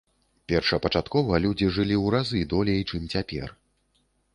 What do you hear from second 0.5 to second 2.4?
Першапачаткова людзі жылі ў разы